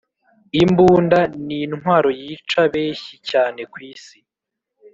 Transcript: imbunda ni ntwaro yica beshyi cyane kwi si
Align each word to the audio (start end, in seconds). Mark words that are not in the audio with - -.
imbunda 0.61 1.19
ni 1.45 1.59
ntwaro 1.71 2.09
yica 2.21 2.61
beshyi 2.73 3.15
cyane 3.29 3.61
kwi 3.71 3.89
si 4.03 4.17